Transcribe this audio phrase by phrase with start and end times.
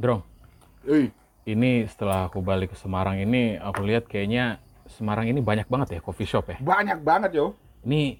[0.00, 0.24] Drong,
[0.88, 1.12] Eh,
[1.44, 4.56] ini setelah aku balik ke Semarang ini, aku lihat kayaknya
[4.90, 6.56] Semarang ini banyak banget ya coffee shop ya.
[6.58, 7.46] banyak banget yo.
[7.84, 8.16] Ini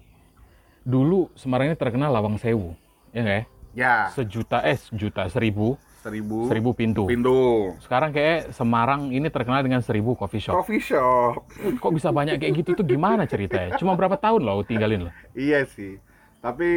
[0.85, 2.77] dulu Semarang ini terkenal Lawang Sewu,
[3.11, 3.43] ya nggak ya?
[3.71, 7.05] Ya, Sejuta, eh sejuta, seribu, seribu, seribu pintu.
[7.05, 7.71] pintu.
[7.79, 10.57] Sekarang kayak Semarang ini terkenal dengan seribu coffee shop.
[10.57, 11.45] Coffee shop.
[11.77, 13.77] Kok bisa banyak kayak gitu tuh gimana ceritanya?
[13.77, 15.13] Cuma berapa tahun loh tinggalin loh?
[15.37, 16.01] Iya sih.
[16.41, 16.69] Tapi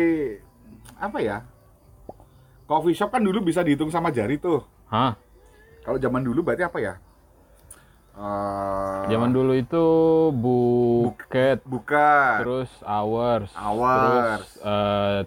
[1.01, 1.41] apa ya?
[2.69, 4.61] Coffee shop kan dulu bisa dihitung sama jari tuh.
[4.93, 5.17] Hah?
[5.85, 6.95] Kalau zaman dulu berarti apa ya?
[8.15, 9.85] Eh, Zaman dulu itu
[10.31, 14.39] buket, buka terus hours, Hours.
[14.39, 15.21] terus eh,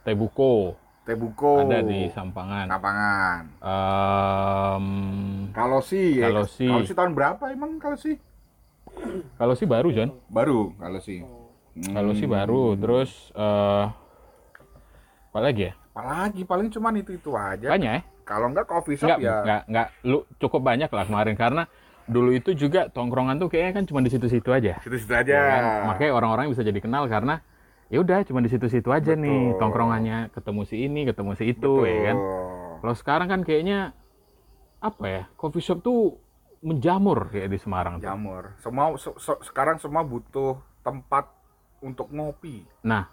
[0.00, 2.66] tebuko Tebuko ada di Sampangan.
[2.66, 3.42] lapangan.
[3.62, 4.86] Em,
[5.54, 6.66] Kalau sih, ya, Kalau sih.
[6.66, 8.18] kalau sih tahun berapa emang kalau sih?
[9.36, 11.20] kalau sih baru John, Baru kalau sih.
[11.22, 11.92] Hmm.
[11.94, 12.74] kalau sih baru.
[12.74, 13.84] Terus eh
[15.30, 15.72] apa lagi ya?
[15.92, 17.70] Apalagi paling cuman itu itu aja.
[17.70, 18.02] Banyak ya?
[18.26, 19.36] Kalau enggak coffee shop Enggak, ya.
[19.44, 19.88] enggak, enggak.
[20.02, 21.62] Lu cukup banyak lah kemarin karena
[22.06, 24.80] dulu itu juga tongkrongan tuh kayaknya kan cuma di situ-situ aja.
[24.82, 25.30] Situ-situ aja.
[25.30, 25.62] Ya kan?
[25.92, 27.38] Makanya orang-orang bisa jadi kenal karena
[27.86, 29.60] ya udah cuma di situ-situ aja nih Betul.
[29.60, 31.86] tongkrongannya ketemu si ini, ketemu si itu Betul.
[31.86, 32.16] ya kan.
[32.76, 33.78] Kalau sekarang kan kayaknya
[34.78, 35.22] apa ya?
[35.34, 36.18] Coffee shop tuh
[36.60, 37.98] menjamur kayak di Semarang.
[37.98, 38.04] tuh.
[38.04, 38.54] Jamur.
[38.58, 41.30] Semua se- se- sekarang semua butuh tempat
[41.78, 42.66] untuk ngopi.
[42.82, 43.06] Nah,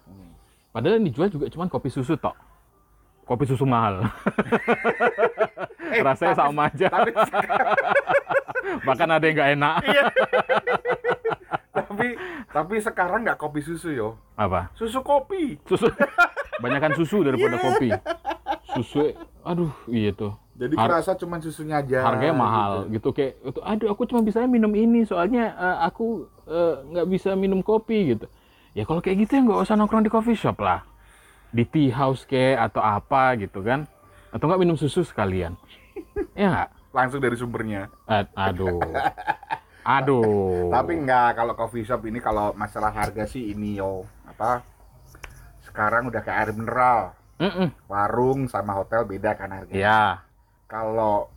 [0.70, 2.34] padahal yang dijual juga cuma kopi susu tok.
[3.24, 4.04] Kopi susu mahal.
[6.06, 6.86] Rasanya sama aja.
[6.86, 7.10] Eh, Tapi
[8.86, 9.74] Bahkan ada yang nggak enak.
[9.84, 10.04] Iya.
[11.76, 12.08] tapi
[12.54, 14.08] tapi sekarang nggak kopi susu yo.
[14.32, 14.70] Apa?
[14.72, 15.58] Susu kopi.
[15.64, 15.90] Susu.
[16.56, 17.64] Banyakan susu daripada Iya.
[17.64, 17.88] kopi.
[18.72, 19.10] Susu,
[19.42, 20.38] aduh iya tuh.
[20.54, 21.98] Jadi Har- kerasa cuman susunya aja.
[22.00, 22.94] harganya mahal gitu.
[22.94, 26.06] gitu, kayak itu aduh aku cuma bisa minum ini soalnya eh, aku
[26.46, 28.30] eh, nggak bisa minum kopi gitu
[28.70, 30.86] ya kalau kayak gitu ya nggak usah nongkrong di coffee shop lah
[31.50, 33.90] di tea house kayak atau apa gitu kan
[34.30, 35.58] atau nggak minum susu sekalian
[36.38, 37.90] ya nggak Langsung dari sumbernya.
[38.06, 38.78] A- aduh
[39.84, 44.02] aduh Tapi enggak kalau coffee shop ini kalau masalah harga sih ini yo.
[44.24, 44.64] Apa?
[45.62, 47.12] Sekarang udah kayak air mineral.
[47.36, 47.68] Mm-mm.
[47.84, 49.76] Warung sama hotel beda kan harganya.
[49.76, 50.02] ya
[50.64, 51.28] Kalau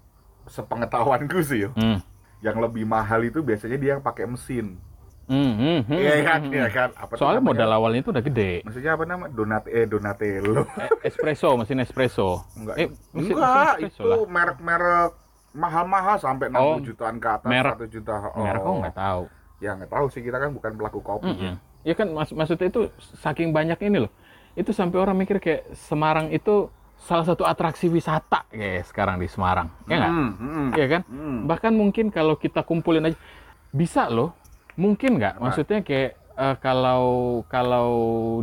[0.47, 1.99] sepengetahuanku sih yo, Hmm.
[2.39, 4.79] yang lebih mahal itu biasanya dia yang pakai mesin.
[5.27, 5.53] Hmm,
[5.83, 6.89] hmm, Iya kan, iya kan.
[6.95, 9.27] Apa soalnya modal awalnya itu udah gede Maksudnya apa nama?
[9.27, 10.63] Donat eh Donatello.
[10.79, 12.75] Eh, espresso mesin espresso Enggak.
[12.77, 15.11] eh mesin, Enggak, mesin espresso itu merek-merek
[15.57, 17.73] mahal-mahal sampai 60 Oh, jutaan ke atas, merek.
[17.81, 18.13] 1 juta.
[18.31, 18.45] Oh.
[18.45, 19.23] merek kok nggak tahu
[19.57, 21.27] Ya nggak tahu sih kita kan bukan pelaku kopi.
[21.27, 21.53] Mm-mm.
[21.81, 24.11] Ya kan mak maksudnya itu saking banyak ini loh.
[24.53, 29.73] Itu sampai orang mikir kayak Semarang itu salah satu atraksi wisata kayak sekarang di Semarang.
[29.85, 30.11] Ya nggak?
[30.13, 31.01] Hmm, hmm, Iya kan?
[31.05, 31.37] hmm.
[31.49, 33.17] Bahkan mungkin kalau kita kumpulin aja
[33.69, 34.37] bisa loh.
[34.77, 35.41] Mungkin nggak?
[35.41, 37.89] Maksudnya kayak eh, kalau kalau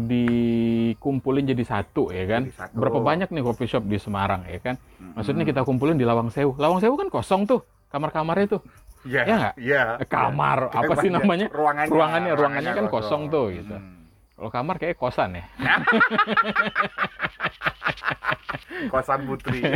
[0.02, 2.50] dikumpulin jadi satu ya kan.
[2.50, 2.74] Jadi satu.
[2.74, 4.74] Berapa banyak nih coffee shop di Semarang ya kan?
[5.14, 6.58] Maksudnya kita kumpulin di Lawang Sewu.
[6.58, 7.62] Lawang Sewu kan kosong tuh
[7.94, 8.62] kamar-kamarnya tuh.
[9.04, 9.54] Iya, Ya nggak?
[9.60, 9.82] Iya.
[10.00, 10.80] Eh, kamar iya.
[10.80, 11.46] apa sih namanya?
[11.52, 11.92] Ruangannya.
[11.92, 13.76] Ruangannya, ruangannya kan kosong tuh gitu.
[13.76, 14.08] Hmm.
[14.34, 15.46] Kalau kamar kayak kosan ya.
[18.90, 19.64] Kosan putri.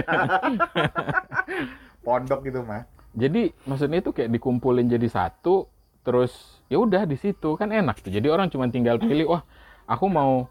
[2.05, 2.85] Pondok gitu mah.
[3.17, 5.67] Jadi maksudnya itu kayak dikumpulin jadi satu,
[6.05, 8.13] terus ya udah di situ kan enak tuh.
[8.13, 9.43] Jadi orang cuma tinggal pilih, wah
[9.89, 10.47] aku mau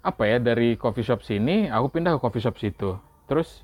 [0.00, 2.96] apa ya dari coffee shop sini, aku pindah ke coffee shop situ,
[3.28, 3.62] terus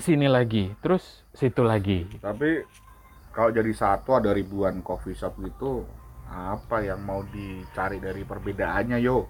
[0.00, 2.08] sini lagi, terus situ lagi.
[2.18, 2.64] Tapi
[3.30, 5.84] kalau jadi satu ada ribuan coffee shop gitu,
[6.32, 9.28] apa yang mau dicari dari perbedaannya yo?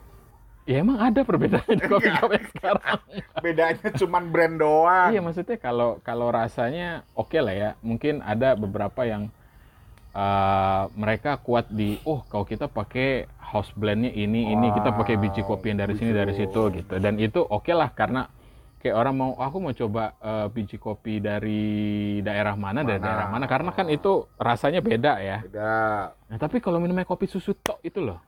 [0.65, 2.99] Ya emang ada perbedaan di coffee shop yang sekarang.
[3.45, 5.11] Bedanya cuman brand doang.
[5.12, 7.71] Iya maksudnya kalau kalau rasanya oke lah ya.
[7.85, 9.29] Mungkin ada beberapa yang
[10.14, 15.42] uh, mereka kuat di oh kalau kita pakai house blendnya ini ini kita pakai biji
[15.47, 16.94] kopi yang dari sini dari situ gitu.
[16.98, 18.26] Dan itu oke lah karena
[18.82, 21.62] kayak orang mau "Oh, aku mau coba uh, biji kopi dari
[22.20, 23.06] daerah mana, dari Mana?
[23.06, 25.38] daerah mana karena kan itu rasanya beda ya.
[25.41, 25.72] Beda.
[26.31, 28.20] Nah, tapi kalau minumnya kopi susu tok itu loh.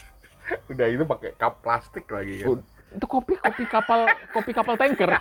[0.72, 2.60] Udah itu pakai cup plastik lagi kan.
[2.90, 5.08] Itu kopi kopi kapal kopi kapal tanker.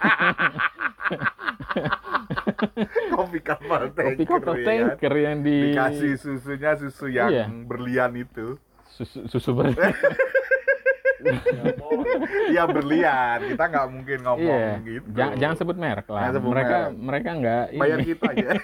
[3.09, 4.13] Kopi kapal tanker.
[4.13, 7.45] kopi kapal ya tanker yang di Dikasih susunya susu yang Iya.
[7.63, 8.55] berlian itu.
[8.89, 9.73] susu, susu ber
[12.47, 13.37] Iya berlian.
[13.45, 15.07] Kita nggak mungkin ngomong Iya, gitu.
[15.11, 16.19] jangan, jangan sebut merek lah.
[16.23, 16.99] Jangan sebut mereka merek.
[16.99, 18.47] mereka nggak Bayar kita aja.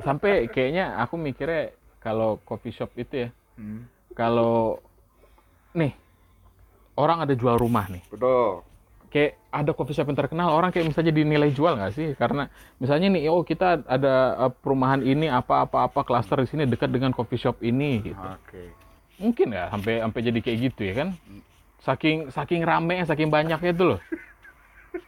[0.00, 4.80] Sampai kayaknya aku mikirnya kalau coffee shop itu ya, Hmm, kalau
[5.72, 5.94] nih
[6.94, 8.62] orang ada jual rumah nih, Betul.
[9.08, 12.08] kayak ada coffee shop yang terkenal, orang kayak misalnya dinilai jual nggak sih?
[12.14, 12.46] Karena
[12.76, 16.88] misalnya nih, oh kita ada uh, perumahan ini apa apa apa klaster di sini dekat
[16.88, 18.18] dengan coffee shop ini gitu.
[18.20, 18.70] Oke.
[19.20, 21.08] mungkin nggak sampai sampai jadi kayak gitu ya kan
[21.78, 24.00] saking saking rame saking banyaknya itu loh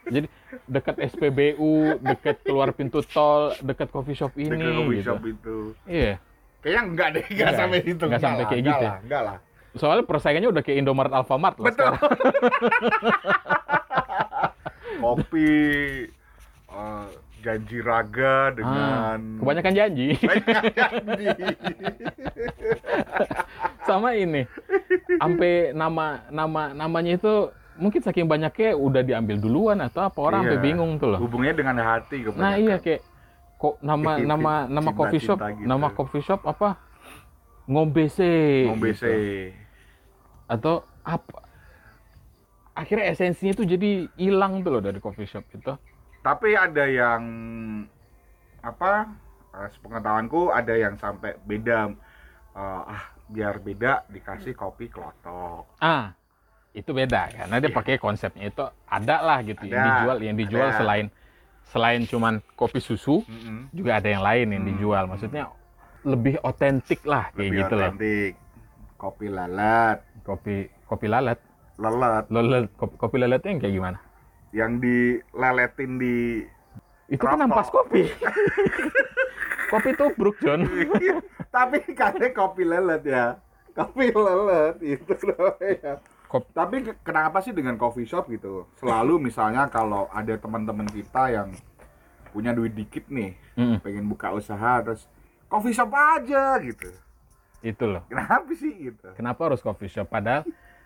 [0.05, 0.27] jadi
[0.65, 5.57] dekat SPBU dekat keluar pintu tol dekat coffee shop ini Dekat coffee gitu shop itu.
[5.89, 6.21] iya
[6.61, 7.83] Kayaknya enggak deh, enggak Enggak sampai ya?
[7.83, 7.91] situ.
[7.91, 8.87] Enggak Enggak sampai lah, kayak enggak gitu ya?
[8.87, 9.37] lah, Enggak lah.
[9.73, 11.93] Soalnya persaingannya udah kayak Indomaret Alfamart lah Betul.
[14.95, 15.51] Kopi
[16.69, 17.07] eh,
[17.39, 21.73] janji raga dengan Ah, kebanyakan janji janji.
[23.83, 24.47] sama ini
[25.13, 27.33] sampai nama nama namanya itu
[27.75, 30.47] mungkin saking banyaknya udah diambil duluan atau apa orang Iya.
[30.47, 32.39] sampai bingung tuh loh Hubungnya dengan hati kebanyakan.
[32.39, 33.01] Nah iya kayak
[33.57, 35.63] kok nama nama nama cinta- coffee shop gitu.
[35.63, 36.79] nama coffee shop apa
[37.65, 38.31] ngombe se
[38.65, 39.03] Ngombe gitu.
[40.47, 41.39] Atau apa
[42.73, 45.73] akhirnya esensinya tuh jadi hilang tuh loh dari coffee shop itu
[46.23, 47.23] Tapi ada yang
[48.63, 48.93] apa?
[49.57, 51.79] eh, Sepengetahuanku ada yang sampai beda
[52.61, 53.03] eh, ah
[53.33, 55.65] biar beda dikasih kopi klotok.
[55.81, 56.13] ah
[56.73, 57.77] itu beda karena dia Iya.
[57.77, 60.77] pakai konsepnya itu ada lah gitu yang Ada, dijual yang dijual ada.
[60.79, 61.07] selain
[61.73, 63.69] selain cuman kopi susu Mm-mm.
[63.73, 64.69] juga ada yang lain yang Hmm.
[64.69, 65.49] dijual maksudnya
[66.05, 68.31] lebih otentik lah kayak Lebih gitu loh otentik.
[69.01, 70.55] Kopi lalat, kopi
[70.85, 71.39] kopi lalat.
[71.75, 73.97] Lelet lalat kopi, kopi lalatnya yang kayak gimana?
[74.51, 76.15] Yang dileletin di
[77.05, 77.45] Itu kan Rokok.
[77.45, 78.03] ampas kopi.
[79.71, 80.63] kopi tubruk, John.
[81.55, 83.25] tapi katanya kopi lelet ya.
[83.71, 85.97] Kopi lelet itu namanya.
[86.25, 88.65] Kop- tapi ke- kenapa sih dengan coffee shop gitu?
[88.75, 91.49] Selalu misalnya kalau ada teman-teman kita yang
[92.29, 95.05] punya duit dikit nih Mm, pengen buka usaha terus
[95.45, 96.89] coffee shop aja gitu
[97.63, 98.03] itu loh.
[98.05, 100.05] kenapa sih gitu Kenapa harus coffee shop?
[100.05, 100.43] Padahal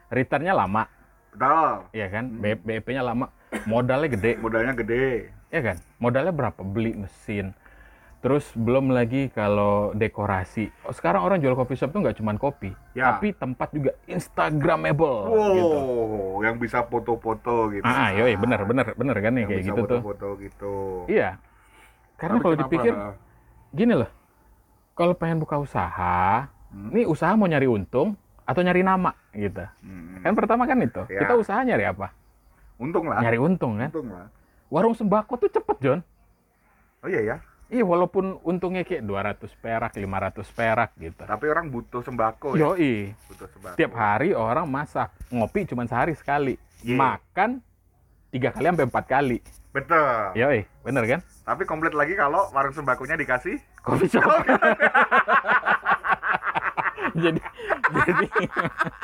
[0.08, 0.86] returnnya lama,
[1.30, 2.26] betul ya kan?
[2.32, 2.62] Hmm.
[2.62, 3.34] BEP-nya lama,
[3.66, 5.78] modalnya gede, modalnya gede ya kan?
[5.98, 6.62] Modalnya berapa?
[6.62, 7.52] Beli mesin.
[8.18, 10.74] Terus belum lagi kalau dekorasi.
[10.82, 13.14] Oh, sekarang orang jual coffee shop tuh nggak cuma kopi, Ya.
[13.14, 15.78] tapi tempat juga Instagramable wow gitu.
[16.42, 20.02] yang bisa foto-foto gitu Ah, yoi, bener, bener, bener kan yang kayak gitu tuh.
[20.02, 20.74] foto-foto gitu
[21.08, 21.38] Iya.
[22.18, 22.94] Karena kalau dipikir
[23.70, 24.10] gini loh,
[24.92, 26.92] kalau pengen buka usaha, Hmm.
[26.92, 29.64] ini usaha mau nyari untung atau nyari nama gitu.
[29.82, 30.20] Hmm.
[30.20, 31.24] Kan pertama kan itu, Ya.
[31.24, 32.12] kita usaha nyari apa?
[32.78, 33.90] untung lah Nyari untung kan.
[33.90, 34.30] untung lah
[34.68, 36.00] Warung sembako tuh cepet John.
[37.00, 37.38] oh iya ya
[37.68, 40.04] Iya walaupun untungnya kayak 200 perak, 500
[40.50, 41.20] perak gitu.
[41.20, 46.14] tapi orang butuh sembako ya Yoi, butuh sembako tiap hari orang masak, ngopi cuma sehari
[46.14, 46.96] sekali, Iya.
[46.96, 47.60] makan
[48.30, 49.38] tiga kali sampai empat kali.
[49.70, 51.20] betul Yoi, bener kan?
[51.44, 54.22] tapi komplit lagi kalau warung sembakonya dikasih Coffee shop.
[57.26, 57.40] jadi
[57.88, 58.28] jadi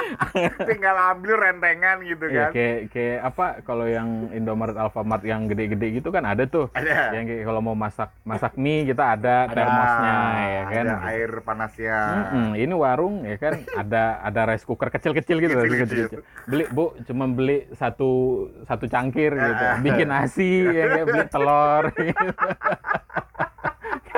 [0.70, 5.98] tinggal ambil rentengan gitu Iya, kan kayak kayak apa kalau yang Indomaret Alfamart yang gede-gede
[5.98, 6.68] gitu kan ada tuh.
[6.72, 10.86] ada Yang kayak kalau mau masak masak mie kita ada, Ada, termosnya ya kan.
[10.86, 15.64] ada air panasnya Mm-mm, ini warung ya kan ada ada rice cooker kecil-kecil gitu rice
[15.64, 16.20] cooker Kecil-kecil.
[16.20, 16.22] kecil-kecil.
[16.46, 18.12] Beli Bu cuma beli satu
[18.64, 19.64] satu cangkir gitu.
[19.64, 19.78] Ah.
[19.80, 22.28] Bikin nasi ya kan beli telur gitu.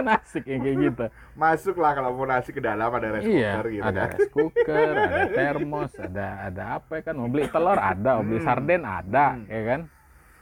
[0.05, 1.05] Kan asik ya kayak gitu.
[1.41, 4.87] masuklah kalau mau nasi ke dalam ada rice iya, cooker gitu ada kan rice cooker,
[4.93, 8.47] ada termos, ada ada apa ya kan mau beli telur ada, mau beli Hmm.
[8.47, 9.45] sarden ada Hmm.
[9.47, 9.81] ya kan.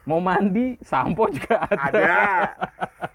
[0.03, 1.79] Mau mandi, sampo juga ada.
[1.79, 2.11] ada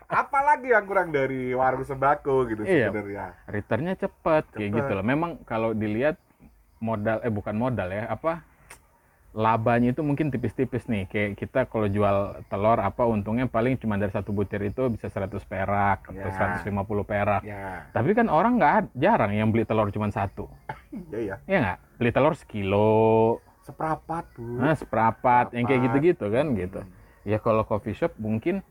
[0.09, 2.89] apalagi yang kurang dari warung sembako gitu Iya.
[2.89, 5.05] sebenarnya returnnya cepet kayak gitu loh.
[5.05, 6.17] Memang kalau dilihat
[6.81, 8.41] modal eh bukan modal ya apa
[9.39, 14.11] labanya itu mungkin tipis-tipis nih kayak kita kalau jual telur apa untungnya paling cuma dari
[14.11, 16.27] satu butir itu bisa 100 perak Ya.
[16.27, 16.31] atau
[16.67, 16.67] 150
[17.07, 17.47] perak.
[17.47, 17.87] Ya.
[17.95, 20.51] Tapi kan orang nggak jarang yang beli telur cuma satu.
[21.15, 21.79] Iya ya ya nggak?
[22.03, 23.39] Beli telur sekilo.
[23.63, 24.59] Seprapat bu.
[24.59, 26.81] Nah seperempat yang kayak gitu-gitu kan gitu.
[27.23, 28.67] Ya kalau coffee shop mungkin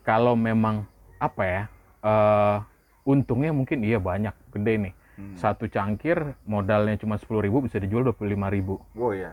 [0.00, 0.88] kalau memang
[1.20, 1.62] apa ya
[2.00, 2.56] eh
[3.04, 4.94] untungnya mungkin iya banyak gede nih.
[5.16, 5.32] Hmm.
[5.32, 8.76] satu cangkir modalnya cuma sepuluh ribu bisa dijual dua puluh lima ribu.
[8.92, 9.32] Oh iya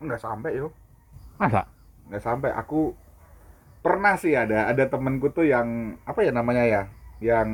[0.00, 0.68] nggak sampai yo.
[1.36, 1.68] Masa?
[2.08, 2.50] Nggak sampai.
[2.52, 2.96] Aku
[3.80, 6.82] pernah sih ada ada temenku tuh yang apa ya namanya ya
[7.20, 7.48] yang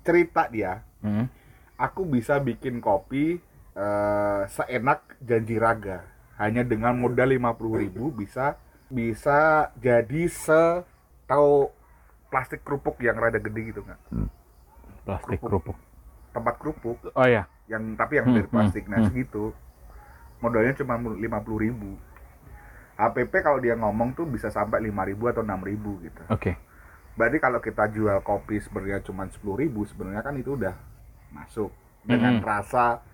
[0.00, 0.84] cerita dia.
[1.00, 1.32] Hmm.
[1.74, 3.40] aku bisa bikin kopi
[3.72, 6.04] eh, seenak janji raga.
[6.36, 8.56] Hanya dengan modal 50.000 ribu bisa
[8.86, 10.84] bisa jadi se
[11.24, 11.72] tahu
[12.28, 14.00] plastik kerupuk yang rada gede gitu nggak
[15.02, 15.72] plastik Kerupuk.
[15.72, 15.76] kerupuk.
[16.30, 16.98] Tempat kerupuk.
[17.10, 19.54] Oh ya yang tapi yang Hmm, dari plastik nah hmm, segitu
[20.40, 21.96] modalnya cuma 50.000 ribu.
[23.00, 26.22] HPP kalau dia ngomong tuh bisa sampai 5.000 atau 6.000 gitu.
[26.28, 26.52] Oke.
[27.16, 30.76] Berarti kalau kita jual kopi sebenarnya cuma 10.000 sebenarnya kan itu udah
[31.32, 31.72] masuk.
[32.04, 32.44] Dengan Mm-mm.
[32.44, 33.04] rasa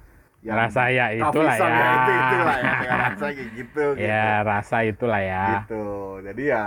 [0.47, 1.90] yang rasa ya coffee itulah shop ya.
[1.90, 2.73] itu itulah ya.
[2.78, 5.47] Dengan rasa kayak gitu ya rasa itulah ya.
[5.47, 5.75] Gitu.
[5.75, 5.87] gitu.
[6.26, 6.64] Jadi ya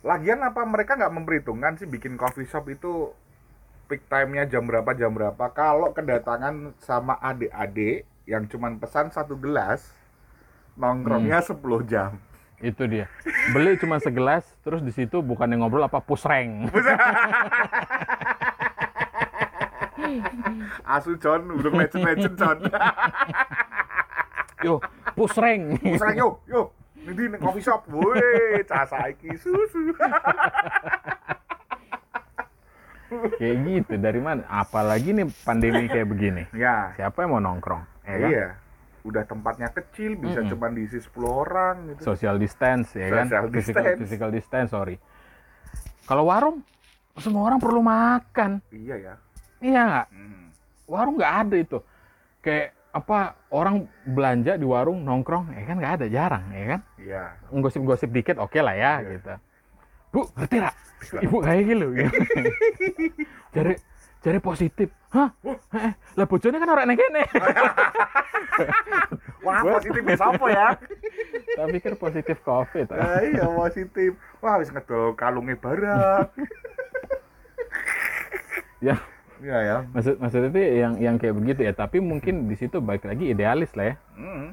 [0.00, 3.12] lagian apa mereka nggak memperhitungkan sih bikin coffee shop itu
[3.90, 5.44] peak time-nya jam berapa jam berapa.
[5.50, 9.92] Kalau kedatangan sama adik-adik yang cuman pesan satu gelas,
[10.76, 12.16] nongkrongnya 10 jam.
[12.60, 13.08] Itu dia.
[13.56, 16.68] Beli cuma segelas, terus di situ bukan yang ngobrol apa pusreng.
[20.84, 22.58] Asu John, udah legend-legend John.
[24.60, 24.76] Yo,
[25.16, 25.80] pusreng.
[25.80, 26.68] Pusreng yo, yo.
[27.00, 29.96] Ini di coffee shop, woi, cah saiki susu.
[33.40, 34.44] kayak gitu dari mana?
[34.46, 36.42] Apalagi nih pandemi kayak begini.
[36.52, 37.89] ya, Siapa yang mau nongkrong?
[38.10, 38.30] Ya kan?
[38.30, 38.48] iya.
[39.00, 40.50] Udah tempatnya kecil, bisa Mm-mm.
[40.50, 42.00] cuma diisi 10 orang gitu.
[42.04, 43.24] Social distance ya kan?
[43.26, 43.98] Social Physical, distance.
[43.98, 44.96] physical distance, sorry.
[46.04, 46.60] Kalau warung,
[47.16, 48.60] semua orang perlu makan.
[48.68, 49.14] Iya ya.
[49.58, 50.06] Iya nggak?
[50.10, 50.46] Hmm.
[50.84, 51.78] Warung nggak ada itu.
[52.40, 57.22] Kayak apa orang belanja di warung nongkrong ya kan nggak ada jarang ya kan Iya.
[57.54, 59.10] gosip-gosip dikit oke lah ya Iya.
[59.14, 59.30] gitu
[60.10, 60.74] bu ngerti lah
[61.22, 62.10] ibu kayak gitu gitu.
[64.20, 65.58] cari positif hah eh
[66.14, 67.24] lah bojone kan orang kene
[69.40, 70.68] Wah, positif apa ya?
[71.50, 74.12] tak pikir positif covid Ah, iya, positif.
[74.38, 76.28] Wah, habis ngedol kalungnya barang.
[78.82, 78.96] ya
[79.40, 79.76] Iya ya.
[79.88, 83.72] maksud maksud itu yang yang kayak begitu ya tapi mungkin di situ baik lagi idealis
[83.72, 84.52] lah ya Hmm.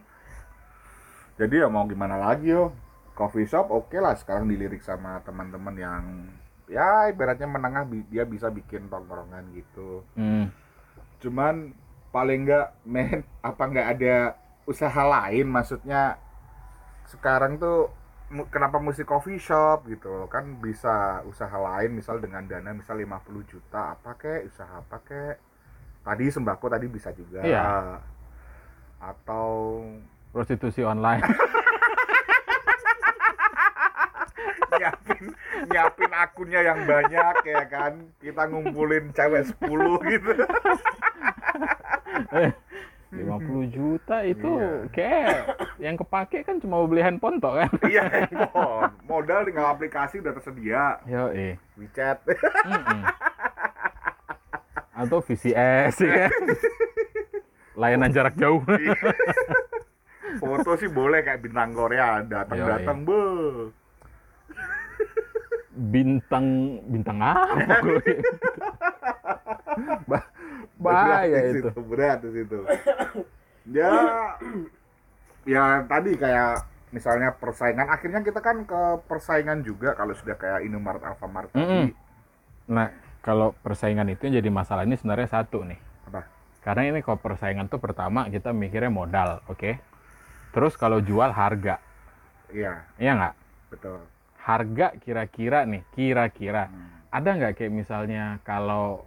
[1.35, 2.71] Jadi ya mau gimana lagi yo?
[3.11, 6.03] Coffee shop oke lah sekarang dilirik sama teman-teman yang
[6.67, 10.03] ya ibaratnya menengah dia bisa bikin tongkrongan gitu.
[10.13, 10.51] hmm.
[11.17, 11.71] Cuman
[12.11, 14.15] paling enggak men apa enggak ada
[14.63, 16.19] usaha lain maksudnya
[17.07, 17.87] sekarang tuh
[18.51, 23.95] kenapa mesti coffee shop gitu kan bisa usaha lain misal dengan dana misal 50 juta
[23.95, 25.35] apa kek usaha apa kek
[26.03, 28.03] tadi sembako tadi bisa juga Iya.
[28.99, 29.79] atau
[30.35, 31.23] prostitusi online
[34.75, 35.16] nyiapin
[35.67, 37.93] nyiapin akunnya yang banyak ya kan?
[38.17, 40.31] Kita ngumpulin cewek 10 gitu.
[43.07, 44.71] 50 juta itu Iya.
[44.91, 45.37] kayak
[45.79, 47.71] yang kepake kan cuma beli handphone toh kan?
[47.87, 48.91] Iya handphone.
[49.07, 50.99] Modal tinggal aplikasi udah tersedia.
[51.07, 52.19] Yo eh WeChat
[54.91, 56.31] atau VCS ya kan?
[57.77, 58.59] Layanan jarak jauh.
[60.37, 63.21] Foto sih boleh kayak bintang Korea datang datang be
[65.77, 66.45] bintang
[66.89, 68.01] bintang apa gue
[70.09, 70.29] Ba-
[70.77, 71.69] Berat bahaya di itu.
[71.69, 72.57] situ, berat di situ.
[73.69, 73.93] Ya
[75.45, 81.01] ya tadi kayak misalnya persaingan akhirnya kita kan ke persaingan juga kalau sudah kayak Indomaret
[81.01, 81.65] Alfamart tadi.
[81.65, 81.85] Mm-mm.
[82.67, 82.91] nah
[83.25, 85.79] kalau persaingan itu yang jadi masalah ini sebenarnya satu nih.
[86.07, 86.21] Apa?
[86.61, 89.77] Karena ini kalau persaingan tuh pertama kita mikirnya modal oke?
[90.53, 91.81] Terus kalau jual harga.
[92.49, 92.85] Iya.
[92.97, 93.33] Iya nggak?
[93.73, 93.99] Betul
[94.47, 96.87] harga kira-kira nih kira-kira Hmm.
[97.11, 99.03] ada nggak kayak misalnya kalau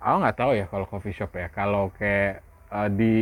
[0.00, 2.40] aku nggak tahu ya kalau coffee shop ya kalau kayak
[2.72, 3.14] eh, di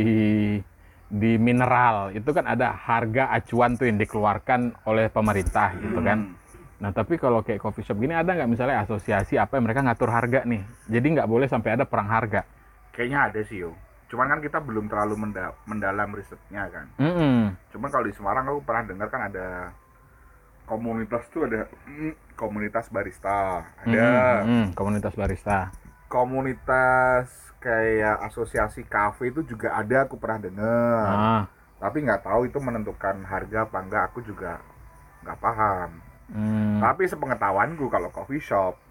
[1.05, 6.33] di mineral itu kan ada harga acuan tuh yang dikeluarkan oleh pemerintah gitu kan Hmm.
[6.75, 10.11] nah tapi kalau kayak coffee shop gini ada nggak misalnya asosiasi apa yang mereka ngatur
[10.11, 12.43] harga nih jadi nggak boleh sampai ada perang harga
[12.91, 13.71] kayaknya ada sih yo
[14.05, 17.55] cuman kan kita belum terlalu menda- mendalam risetnya kan Mm-mm.
[17.71, 19.71] cuman kalau di Semarang aku pernah dengar kan ada
[20.65, 23.65] komunitas tuh ada mm, komunitas barista.
[23.83, 25.57] Ada Mm-mm, komunitas barista.
[26.07, 27.27] komunitas
[27.65, 31.15] kayak asosiasi kafe itu juga ada aku pernah dengar.
[31.17, 31.47] Ah.
[31.81, 34.61] Tapi nggak tahu itu menentukan harga apa enggak aku juga
[35.25, 35.91] nggak paham.
[36.25, 36.81] Mm.
[36.81, 38.81] tapi sepengetahuanku kalau coffee shop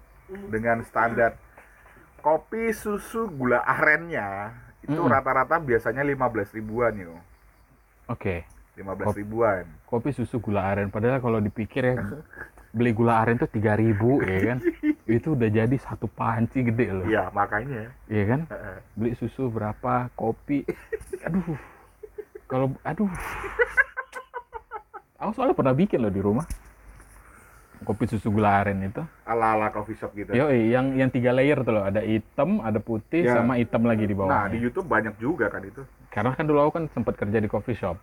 [0.53, 1.35] dengan standar
[2.25, 4.55] kopi susu gula arennya
[4.87, 5.09] itu Mm-mm.
[5.13, 7.15] rata-rata biasanya 15 ribuan yo.
[8.07, 9.63] Oke 15 ribuan.
[9.87, 10.91] kopi susu gula aren.
[10.91, 11.95] Padahal kalau dipikir ya
[12.75, 14.57] beli gula aren tuh 3000 ya kan?
[15.17, 17.07] Itu udah jadi satu panci gede loh.
[17.07, 17.87] Iya makanya.
[18.11, 18.39] Iya kan?
[18.93, 20.67] Beli susu berapa kopi.
[21.23, 21.55] Aduh.
[22.45, 23.07] Kalau aduh.
[25.15, 26.43] Aku soalnya pernah bikin loh di rumah.
[27.85, 29.03] Kopi susu gula aren itu.
[29.23, 30.33] Ala-ala coffee shop gitu.
[30.33, 31.85] Yo yang yang tiga layer tuh loh.
[31.85, 33.39] Ada hitam ada putih Ya.
[33.39, 35.85] sama hitam lagi di nah di bawah YouTube banyak juga kan itu.
[36.09, 37.95] Karena kan dulu aku kan sempat kerja di coffee shop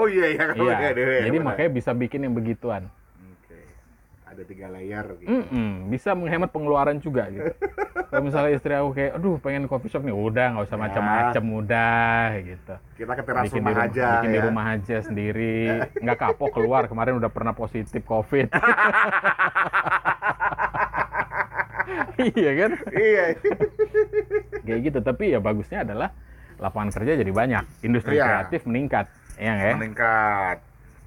[0.00, 1.46] oh iya iya iya iya, iya, jadi benar.
[1.46, 2.88] makanya bisa bikin yang begituan
[3.20, 3.58] oke
[4.26, 7.52] ada tiga layer gitu Mm-mm, bisa menghemat pengeluaran juga gitu.
[8.10, 10.82] Kalau misalnya istri aku kayak, aduh pengen coffee shop nih, udah nggak usah Ya.
[10.82, 12.74] macam-macam, udah gitu.
[12.96, 14.42] kita ke teras bikin rumah di rumah, aja bikin di ya.
[14.42, 15.58] rumah aja sendiri,
[15.96, 16.82] nggak kapok keluar.
[16.86, 18.50] Kemarin udah pernah positif covid.
[22.34, 22.70] iya kan?
[22.92, 23.24] iya
[24.60, 24.98] Kayak gitu.
[25.00, 26.10] Tapi ya bagusnya adalah
[26.58, 28.26] lapangan kerja jadi banyak, industri Iya.
[28.26, 29.06] kreatif meningkat,
[29.40, 29.74] ya nggak ya?
[29.80, 30.58] meningkat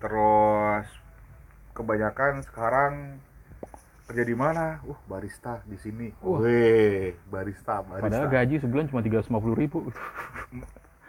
[0.02, 0.86] terus
[1.78, 2.94] kebanyakan sekarang
[4.10, 4.84] kerja di mana?
[4.84, 6.12] Uh, barista di sini.
[6.20, 6.44] Wah.
[6.44, 8.04] Weh, barista, barista.
[8.04, 9.80] Padahal gaji sebulan cuma 350 ribu.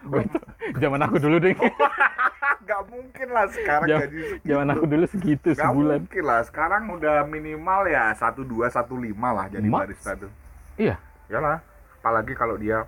[0.82, 1.56] Zaman aku dulu deh.
[2.68, 4.46] Gak mungkin lah sekarang Jam- gaji segitu.
[4.48, 5.98] Zaman aku dulu segitu Gak sebulan.
[6.06, 6.40] mungkin lah.
[6.48, 8.40] Sekarang udah minimal ya 12,
[8.72, 9.80] 15 lah jadi Mas?
[9.84, 10.32] barista tuh.
[10.80, 10.96] Iya.
[11.28, 11.60] Iyalah.
[12.00, 12.84] Apalagi kalau dia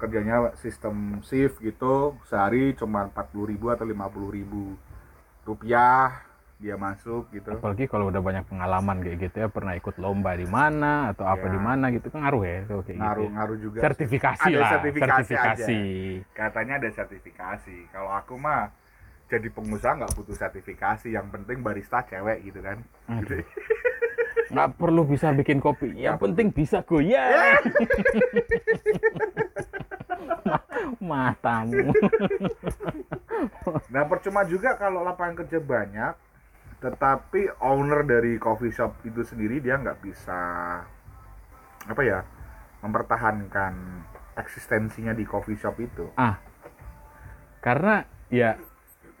[0.00, 4.62] kerjanya sistem shift gitu, sehari cuma 40.000 ribu atau 50.000 ribu
[5.44, 6.24] rupiah
[6.60, 7.56] dia masuk gitu.
[7.56, 11.48] Apalagi kalau udah banyak pengalaman kayak gitu ya, pernah ikut lomba di mana atau apa
[11.48, 11.56] Ya.
[11.56, 13.00] di mana gitu kan ngaruh ya tuh kayak gitu.
[13.00, 13.32] Ngaruh ya.
[13.32, 13.78] ngaruh juga.
[13.80, 15.80] Sertifikasi Ada lah, sertifikasi sertifikasi.
[16.36, 17.76] Katanya ada sertifikasi.
[17.88, 18.68] Kalau aku mah
[19.32, 22.76] jadi pengusaha nggak butuh sertifikasi, yang penting barista cewek gitu kan.
[24.50, 27.62] Nggak perlu bisa bikin kopi, yang penting bisa goyang.
[31.00, 31.92] Matamu.
[33.88, 36.12] Nah percuma juga kalau lapangan kerja banyak,
[36.78, 40.40] tetapi owner dari coffee shop itu sendiri dia nggak bisa
[41.84, 42.20] apa ya
[42.80, 43.72] mempertahankan
[44.36, 46.08] eksistensinya di coffee shop itu.
[47.60, 48.56] Karena ya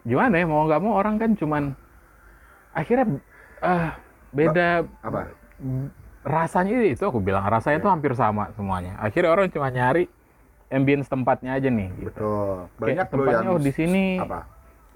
[0.00, 1.76] gimana ya mau nggak mau orang kan cuman
[2.72, 3.20] akhirnya
[3.60, 3.88] eh,
[4.32, 5.28] beda Apa?
[6.24, 7.84] rasanya itu aku bilang rasanya Ya.
[7.84, 8.96] tuh hampir sama semuanya.
[8.96, 10.08] Akhirnya orang cuma nyari
[10.70, 11.88] ambience tempatnya aja nih.
[11.92, 12.06] Gitu.
[12.08, 12.54] Betul.
[12.56, 14.40] Kayak Banyak loh tempatnya yang oh di sini apa?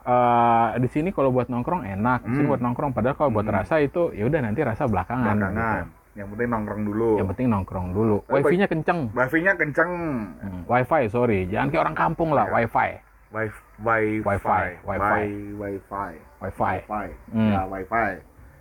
[0.04, 2.52] eh, di sini kalau buat nongkrong enak, di sini Hmm.
[2.52, 2.92] buat nongkrong.
[2.92, 3.56] Padahal kalau buat Hmm.
[3.56, 5.34] rasa itu ya udah nanti rasa belakangan.
[5.34, 5.84] Belakangan.
[5.84, 6.02] gitu.
[6.14, 7.10] Yang penting nongkrong dulu.
[7.18, 8.16] Yang penting nongkrong dulu.
[8.28, 9.00] Wifi-nya kenceng.
[9.10, 9.90] Wifi-nya kenceng.
[10.38, 12.46] Hmm, Wifi sorry, jangan kayak orang kampung lah.
[12.46, 12.52] Ya.
[12.54, 12.90] Wifi,
[13.34, 15.22] Wifi, wifi, Wifi, Wifi.
[15.58, 16.62] wifi, Wifi.
[16.86, 17.50] wifi, Hmm.
[17.50, 18.10] ya wifi,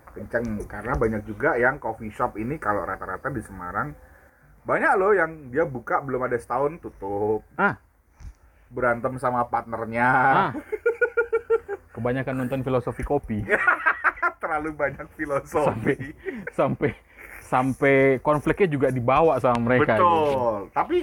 [0.10, 0.46] kenceng.
[0.66, 3.94] Karena banyak juga yang coffee shop ini kalau rata-rata di Semarang
[4.64, 7.44] banyak loh yang dia buka belum ada setahun tutup.
[7.54, 7.76] Ah.
[8.68, 10.52] Berantem sama partnernya, Ah.
[11.94, 13.46] Kebanyakan nonton filosofi kopi
[14.42, 15.96] terlalu banyak sampai filosofi.
[16.52, 16.90] sampai
[17.44, 19.94] sampai konfliknya juga dibawa sama mereka.
[19.94, 20.10] Betul.
[20.10, 20.50] gitu.
[20.74, 20.98] Tapi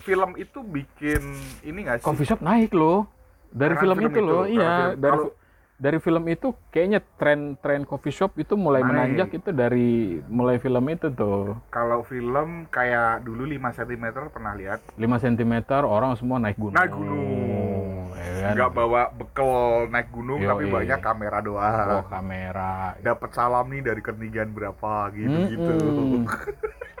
[0.00, 1.22] film itu bikin
[1.60, 2.06] ini nggak sih?
[2.06, 3.04] Coffee shop naik loh
[3.48, 5.32] dari film, film itu itu, loh, iya film- dari kalau-
[5.80, 10.80] dari film itu kayaknya tren tren coffee shop itu mulai menanjak itu dari mulai film
[10.86, 16.54] itu tuh Kalau film kayak dulu 5 cm pernah lihat 5 cm orang semua naik
[16.54, 16.76] gunung.
[16.76, 18.12] Naik gunung.
[18.12, 18.52] ya kan?
[18.52, 19.52] nggak bawa bekal
[19.88, 20.72] naik gunung tapi Yoi.
[20.76, 22.04] banyak kamera Oh, doang.
[22.06, 22.72] kamera.
[23.00, 25.72] Dapat salam nih dari ketinggian berapa gitu-gitu.
[25.80, 26.22] Mm-mm.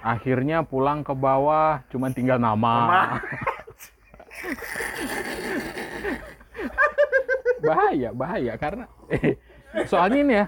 [0.00, 2.72] Akhirnya pulang ke bawah cuma tinggal nama.
[2.80, 3.00] Nama.
[7.62, 8.84] bahaya, bahaya karena
[9.84, 10.46] soalnya ini ya.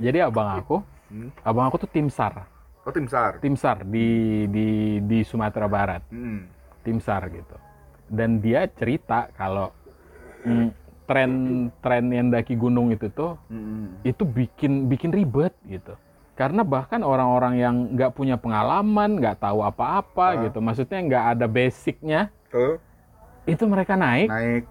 [0.00, 0.76] Jadi abang aku,
[1.10, 1.30] Hmm.
[1.42, 2.46] abang aku tuh tim SAR.
[2.80, 3.42] Oh tim SAR.
[3.42, 4.08] tim SAR di
[4.48, 4.66] di
[5.04, 6.48] di Sumatera Barat, Hmm.
[6.80, 7.56] tim SAR gitu.
[8.06, 9.70] Dan dia cerita kalau
[10.40, 10.68] mm,
[11.04, 11.30] tren
[11.78, 14.00] tren yang daki gunung itu tuh Hmm.
[14.00, 15.92] itu bikin bikin ribet gitu.
[16.32, 20.40] Karena bahkan orang-orang yang nggak punya pengalaman, nggak tahu apa-apa Ah.
[20.48, 22.80] gitu, maksudnya nggak ada basicnya, Tuh
[23.44, 24.30] itu mereka naik.
[24.32, 24.64] naik.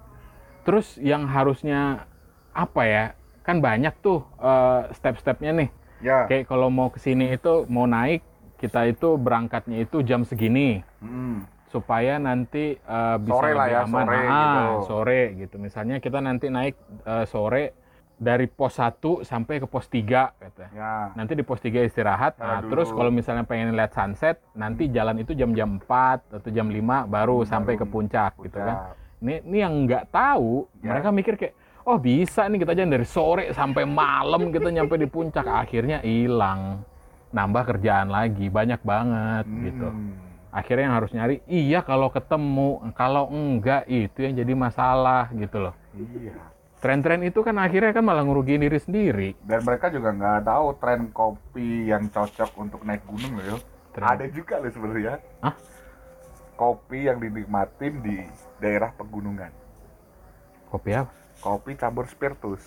[0.70, 2.06] Terus yang harusnya
[2.54, 3.06] apa ya?
[3.42, 5.70] Kan banyak tuh eh, step-stepnya nih.
[6.00, 6.30] Ya.
[6.30, 8.22] Kayak kalau mau ke sini itu mau naik,
[8.56, 10.86] kita itu berangkatnya itu jam segini.
[11.02, 11.50] Hmm.
[11.70, 14.02] supaya nanti uh, bisa Sore lah ya, aman.
[14.02, 14.66] sore Ah, gitu.
[14.90, 15.56] sore gitu.
[15.58, 16.74] Misalnya kita nanti naik
[17.06, 17.78] uh, sore
[18.18, 20.02] dari pos 1 sampai ke pos 3
[20.42, 20.66] gitu.
[20.74, 21.14] Ya.
[21.14, 22.36] Nanti di pos 3 istirahat.
[22.36, 22.72] Nah, Istirahat dulu.
[22.74, 27.38] terus kalau misalnya pengen lihat sunset, nanti jalan itu jam-jam 4 atau jam 5 baru
[27.38, 28.66] Hmm, sampai baru ke puncak gitu Ya.
[28.66, 28.76] kan.
[29.20, 30.92] Ini ini yang nggak tahu, Ya.
[30.92, 31.54] mereka mikir kayak
[31.84, 35.44] oh bisa nih kita jalan dari sore sampai malam kita nyampe di puncak.
[35.44, 36.84] Akhirnya hilang.
[37.30, 40.18] Nambah kerjaan lagi, banyak banget gitu Hmm.
[40.50, 45.78] akhirnya yang harus nyari iya kalau ketemu kalau enggak itu yang jadi masalah gitu loh
[45.94, 46.34] Iya.
[46.76, 51.02] tren-tren itu kan akhirnya kan malah ngerugiin diri sendiri Dan mereka juga nggak tahu tren
[51.12, 53.62] kopi yang cocok untuk naik gunung loh.
[53.94, 55.22] Tren- Ada juga loh sebenarnya.
[55.40, 55.54] Hah?
[56.60, 58.20] Kopi yang dinikmatin di
[58.60, 59.48] daerah pegunungan.
[60.68, 61.08] kopi apa
[61.40, 62.60] Kopi campur spiritus.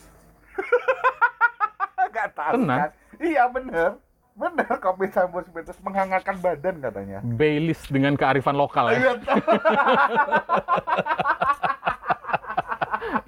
[2.17, 2.89] Gak tahu kan?
[3.21, 4.01] Iya bener.
[4.33, 7.21] Bener kopi campur spiritus menghangatkan badan katanya.
[7.21, 9.13] Baileys dengan kearifan lokal ya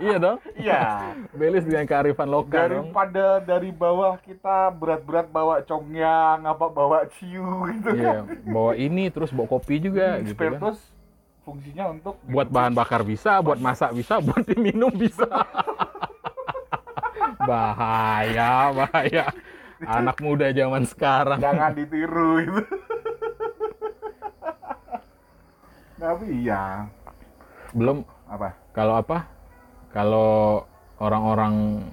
[0.06, 0.16] Iya.
[0.18, 0.80] dong Iya.
[1.38, 7.68] Baileys dengan kearifan lokal dong Daripada dari bawah kita berat-berat bawa congyang, apa bawa ciu
[7.72, 8.24] gitu iya kan.
[8.44, 10.78] bawa ini terus bawa kopi juga Hmm, gitu kan Spiritus
[11.40, 15.28] fungsinya untuk buat bahan bakar bisa buat masak bisa buat diminum bisa
[17.44, 19.24] bahaya bahaya
[19.84, 22.60] anak muda zaman sekarang jangan ditiru itu.
[25.94, 26.88] Tapi iya,
[27.72, 28.48] belum apa?
[28.72, 29.24] Kalau apa?
[29.94, 30.66] Kalau
[30.98, 31.86] orang-orang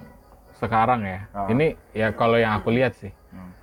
[0.52, 1.46] sekarang ya, Ah.
[1.46, 3.54] ini ya kalau yang aku lihat sih, Hmm.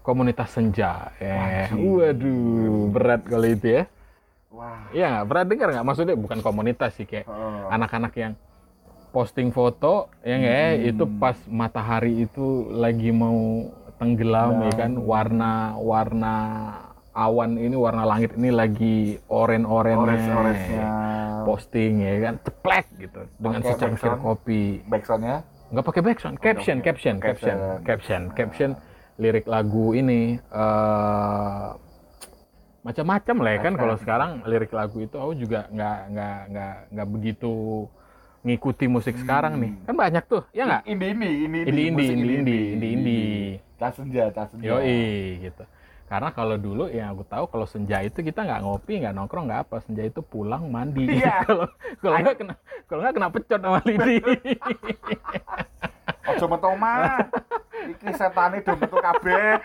[0.00, 1.10] komunitas senja.
[1.18, 1.82] Eh, Anjing.
[1.92, 3.84] waduh, berat kali itu ya.
[4.48, 4.86] Wah.
[4.90, 5.24] Iya nggak?
[5.28, 5.84] Pernah dengar nggak?
[5.84, 7.68] Maksudnya bukan komunitas sih kayak Oh.
[7.68, 8.32] anak-anak yang
[9.08, 10.88] posting foto ya nggak ya Hmm.
[10.88, 16.34] itu pas matahari itu lagi mau tenggelam ya kan warna warna
[17.10, 20.86] awan ini warna langit ini lagi oren-oren Ores-oresnya.
[21.48, 22.34] Posting ya kan?
[22.44, 24.62] Ceplek gitu dengan Pakai secangkir kopi.
[24.84, 25.38] Backsoundnya?
[25.68, 26.84] nggak pakai background caption oke.
[26.88, 27.56] caption caption.
[27.56, 27.84] Caption.
[27.84, 28.70] caption caption
[29.20, 31.68] lirik lagu ini eh
[32.78, 33.74] macam-macam lah ya kan?
[33.76, 37.52] Kalau sekarang lirik lagu itu aku juga nggak nggak nggak nggak begitu
[38.46, 39.72] ngikuti musik sekarang nih.
[39.84, 40.82] Kan banyak tuh ya nggak?
[40.88, 43.36] Indie indie, indie indie indie musik indie indie indie indie
[43.78, 44.74] Tas senja, tas senja.
[44.74, 45.62] yoi gitu
[46.08, 49.62] karena kalau dulu yang aku tahu kalau senja itu kita nggak ngopi nggak nongkrong nggak
[49.64, 51.42] apa senja itu pulang mandi Iya.
[51.48, 51.68] kalau
[52.00, 54.16] kalau nggak kena kalau nggak kena pecot sama Lidi
[56.28, 57.24] Ojo metu mah.
[57.88, 59.56] Iki setane do metu kabeh.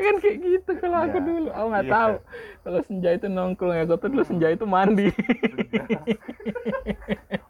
[0.00, 1.26] kan kayak gitu kalau aku Iya.
[1.28, 1.92] dulu aku nggak Iya.
[1.92, 2.14] tahu
[2.60, 5.08] kalau senja itu nongkrong ya aku tuh dulu senja itu mandi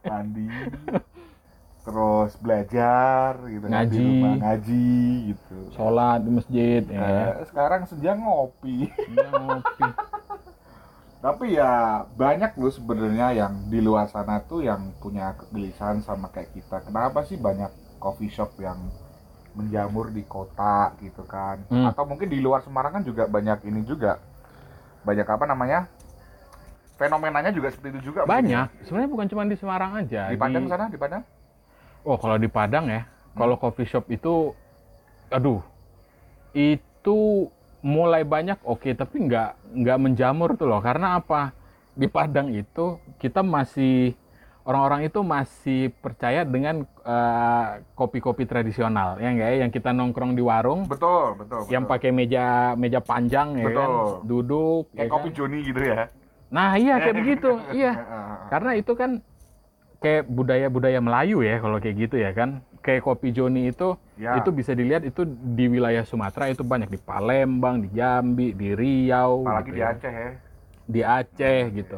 [0.03, 0.45] Mandi.
[1.91, 3.99] Terus belajar gitu kan, di Ngaji.
[4.07, 4.89] rumah, ngaji
[5.35, 5.57] gitu.
[5.75, 8.87] sholat di masjid ya Eh, sekarang senja ngopi.
[9.11, 9.87] Ngopi
[11.21, 16.55] Tapi ya banyak loh sebenarnya yang di luar sana tuh yang punya kegelisahan sama kayak
[16.55, 16.81] kita.
[16.81, 17.69] Kenapa sih banyak
[18.01, 18.89] coffee shop yang
[19.53, 21.61] menjamur di kota gitu kan?
[21.69, 21.85] Hmm.
[21.85, 24.17] Atau mungkin di luar Semarang kan juga banyak ini juga.
[25.05, 25.93] Banyak apa namanya?
[26.97, 28.25] Fenomenanya juga seperti itu juga.
[28.25, 30.33] mungkin banyak sebenarnya bukan cuma di Semarang aja ya.
[30.33, 31.21] Di Padang sana, di Padang?
[32.03, 33.63] Oh kalau di Padang ya kalau Hmm.
[33.63, 34.53] coffee shop itu
[35.31, 35.63] aduh
[36.53, 37.49] itu
[37.81, 41.55] mulai banyak oke tapi nggak nggak menjamur tuh loh karena apa
[41.95, 44.13] di Padang itu kita masih
[44.61, 50.43] orang-orang itu masih percaya dengan eh, kopi-kopi tradisional ya nggak ya yang kita nongkrong di
[50.45, 51.65] warung Betul, betul.
[51.73, 51.93] yang betul.
[51.97, 52.45] pakai meja
[52.77, 54.05] meja panjang ya kan Betul.
[54.29, 55.15] duduk ya kayak kan?
[55.17, 56.05] kopi Joni gitu ya.
[56.53, 57.93] nah iya kayak begitu iya
[58.53, 59.11] karena itu kan
[60.01, 64.37] kayak budaya-budaya Melayu ya kalau kayak gitu ya kan kayak kopi Joni itu Ya.
[64.37, 69.49] itu bisa dilihat itu di wilayah Sumatera itu banyak di Palembang di Jambi di Riau
[69.49, 69.89] Apalagi gitu di ya.
[69.93, 70.31] Aceh ya.
[70.85, 71.97] di Aceh gitu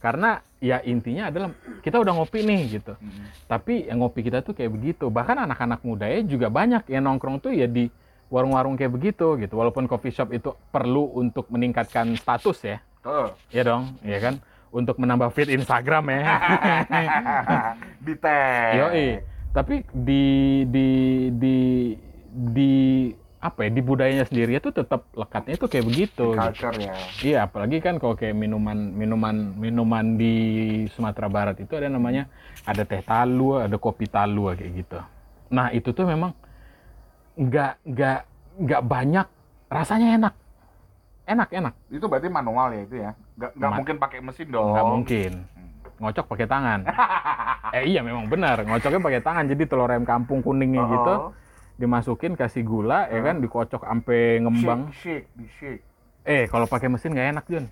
[0.00, 3.26] karena ya intinya adalah kita udah ngopi nih gitu Mm-mm.
[3.46, 7.54] tapi yang ngopi kita tuh kayak begitu bahkan anak-anak mudanya juga banyak yang nongkrong tuh
[7.54, 7.86] ya di
[8.26, 13.26] warung-warung kayak begitu gitu walaupun coffee shop itu perlu untuk meningkatkan status ya Betul.
[13.48, 14.34] ya dong ya kan
[14.70, 16.22] untuk menambah feed Instagram ya
[18.06, 18.70] di teh.
[18.78, 19.08] Yoi.
[19.50, 20.24] Tapi di
[20.70, 20.88] di
[21.34, 21.56] di
[22.30, 22.72] di
[23.40, 26.24] apa ya di budayanya sendiri itu tetap lekatnya itu kayak begitu.
[26.30, 26.38] Di gitu.
[26.38, 26.94] culture ya.
[27.24, 30.34] Iya, apalagi kan kalau kayak minuman minuman minuman di
[30.92, 32.28] Sumatera Barat itu ada namanya
[32.62, 34.98] ada teh talu, ada kopi talu kayak gitu.
[35.50, 36.30] Nah itu tuh memang
[37.34, 38.20] nggak nggak
[38.60, 39.26] nggak banyak
[39.72, 40.34] rasanya enak,
[41.24, 41.74] enak enak.
[41.88, 43.12] Itu berarti manual ya itu ya.
[43.54, 44.72] Ma- mungkin pakai mesin dong.
[44.72, 45.32] Nggak mungkin.
[45.96, 46.80] Ngocok pakai tangan.
[47.76, 49.44] eh iya memang benar, ngocoknya pakai tangan.
[49.46, 51.30] Jadi telur ayam kampung kuningnya Oh, gitu oh.
[51.76, 54.92] dimasukin kasih gula ya kan dikocok sampai ngembang.
[54.92, 55.82] Shake, shake, shake.
[56.22, 57.64] Eh kalau pakai mesin nggak enak Jun.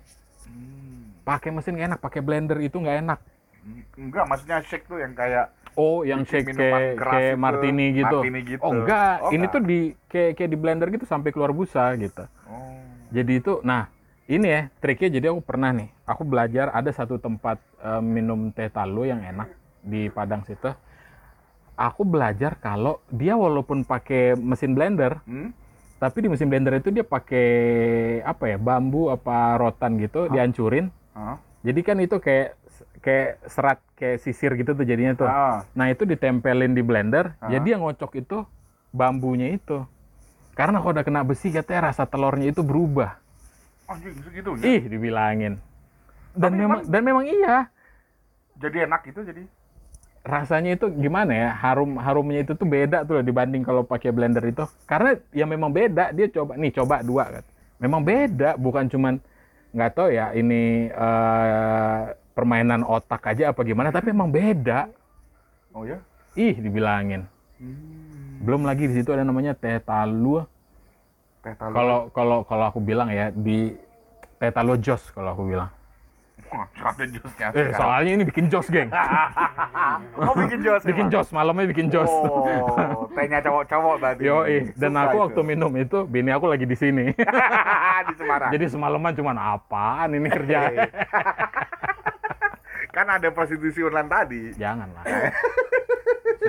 [0.45, 1.13] Hmm.
[1.21, 3.19] Pakai mesin nggak enak, pakai blender itu nggak enak.
[3.93, 8.19] Enggak, maksudnya shake tuh yang kayak Oh, yang shake kayak, kayak martini gitu.
[8.19, 8.61] martini gitu.
[8.61, 9.53] Oh enggak, Oh, ini enggak.
[9.53, 12.25] tuh di kayak kayak di blender gitu sampai keluar busa gitu.
[12.45, 12.77] oh.
[13.09, 13.87] Jadi itu, nah
[14.29, 15.09] ini ya triknya.
[15.09, 19.49] Jadi aku pernah nih, aku belajar ada satu tempat eh, minum teh talu yang enak
[19.81, 20.69] di Padang situ.
[21.73, 25.55] Aku belajar kalau dia walaupun pakai mesin blender, Hmm?
[25.95, 27.47] tapi di mesin blender itu dia pakai
[28.21, 30.91] apa ya bambu apa rotan gitu, dihancurin.
[31.15, 31.39] Hah?
[31.63, 32.59] Jadi kan itu kayak
[32.99, 35.27] kayak serat kayak sisir gitu tuh jadinya tuh.
[35.27, 37.47] Ah, Nah itu ditempelin di blender, Ah.
[37.47, 38.43] jadi yang ngocok itu
[38.91, 39.87] bambunya itu.
[40.51, 43.15] Karena kalau udah kena besi katanya rasa telurnya itu berubah.
[43.89, 44.63] Anjing segitu ya?
[44.63, 45.53] Ih, dibilangin.
[46.37, 47.67] Dan Tapi memang dan memang iya.
[48.61, 49.43] Jadi enak itu jadi.
[50.21, 51.49] Rasanya itu gimana ya?
[51.57, 54.63] Harum harumnya itu tuh beda tuh loh dibanding kalau pakai blender itu.
[54.85, 56.13] Karena ya memang beda.
[56.13, 57.43] Dia coba nih coba dua kan.
[57.79, 59.23] Memang beda, bukan cuman
[59.71, 62.01] nggak tahu ya ini eh,
[62.35, 64.91] permainan otak aja apa gimana, tapi memang beda.
[65.71, 66.03] Oh ya?
[66.35, 67.23] Ih, dibilangin.
[67.59, 68.43] Hmm.
[68.43, 70.43] Belum lagi di situ ada namanya teh talu.
[71.43, 73.71] Kalau kalau kalau aku bilang ya di
[74.39, 75.71] teh talu jos kalau aku bilang.
[76.49, 77.05] Wah, ada.
[77.53, 78.89] Eh, soalnya ini bikin jos, geng.
[80.17, 80.81] Oh, bikin jos.
[80.81, 82.09] bikin jos, malamnya bikin jos.
[82.09, 84.21] Oh, tehnya cowok-cowok berarti.
[84.25, 84.43] Yo,
[84.75, 85.23] dan aku itu.
[85.29, 87.13] waktu minum itu, bini aku lagi di sini.
[88.09, 88.49] di Semarang.
[88.49, 90.89] Jadi semalaman cuman apaan ini kerja.
[92.95, 94.41] kan ada prostitusi online tadi.
[94.57, 95.03] Jangan lah.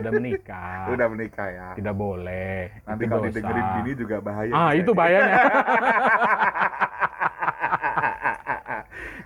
[0.00, 0.80] Sudah menikah.
[0.88, 1.68] Udah menikah ya.
[1.76, 2.58] Tidak boleh.
[2.82, 3.28] Nanti Itu kalau dosa.
[3.30, 4.52] didengerin bini juga bahaya.
[4.52, 5.36] Ah, itu bahayanya.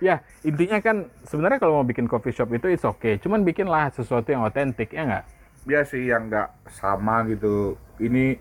[0.07, 3.17] ya, intinya kan sebenarnya kalau mau bikin coffee shop itu it's okay.
[3.17, 5.23] Cuman bikinlah sesuatu yang otentik, ya nggak?
[5.65, 7.73] Dia sih yang nggak sama gitu.
[7.97, 8.37] Ini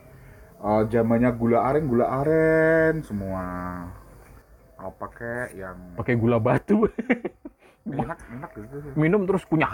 [0.60, 3.44] eh, zamannya gula aren, gula aren semua.
[4.76, 6.84] Apa kek yang Pakai gula batu.
[7.84, 8.76] enak enak gitu.
[8.96, 9.68] Minum terus kunyah.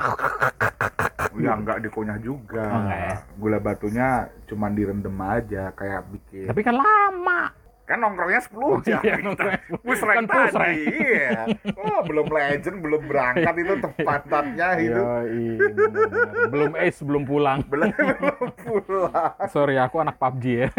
[1.41, 2.67] Ya nggak dikunyah juga.
[2.69, 3.15] Oh, ya?
[3.35, 4.09] Gula batunya
[4.45, 6.47] cuman direndam aja kayak bikin.
[6.47, 7.57] Tapi kan lama.
[7.85, 9.03] kan nongkrongnya 10 jam.
[9.03, 9.83] Iya, nongkrongnya 10.
[9.83, 10.79] Push rank Kan tadi.
[10.95, 11.43] Iya.
[11.75, 14.95] Oh, belum legend, belum berangkat itu tepat-tepatnya itu.
[14.95, 16.47] Yoi, bener-bener.
[16.55, 17.59] Belum ace, belum pulang.
[17.67, 19.35] Belum belum pulang.
[19.51, 20.69] Sorry, aku anak PUBG ya.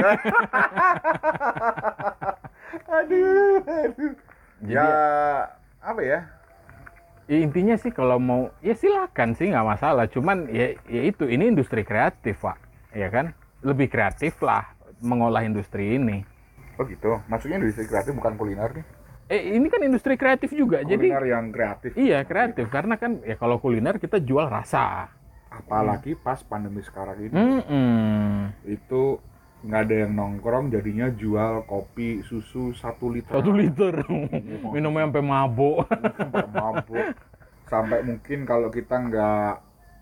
[2.92, 4.14] Aduh, aduh.
[4.62, 4.88] Jadi ya
[5.82, 6.20] apa ya?
[7.32, 10.12] Ya intinya sih kalau mau ya silakan sih nggak masalah.
[10.12, 12.60] Cuman ya, ya itu ini industri kreatif pak,
[12.92, 13.32] ya kan?
[13.64, 14.68] Lebih kreatif lah
[15.00, 16.28] mengolah industri ini.
[16.76, 17.24] Oh gitu.
[17.32, 18.86] Maksudnya industri kreatif bukan kuliner nih.
[19.32, 21.96] Eh ini kan industri kreatif juga, jadi Kuliner yang kreatif.
[21.96, 25.08] iya kreatif karena kan ya kalau kuliner kita jual rasa.
[25.48, 27.32] Apalagi pas pandemi sekarang ini.
[27.32, 28.52] Mm-mm.
[28.68, 29.24] Itu
[29.62, 33.94] nggak ada yang nongkrong jadinya jual kopi susu satu liter Satu liter,
[34.74, 35.86] minumnya sampai mabuk.
[36.18, 37.08] sampai mabuk
[37.70, 39.52] sampai mungkin kalau kita nggak